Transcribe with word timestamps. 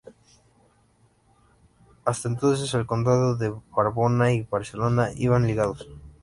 Hasta 2.05 2.27
entonces 2.27 2.73
el 2.73 2.87
condado 2.87 3.37
de 3.37 3.53
Narbona 3.77 4.33
y 4.33 4.41
Barcelona 4.49 5.11
iban 5.15 5.45
ligados. 5.45 5.87